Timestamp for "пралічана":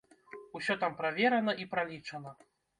1.77-2.37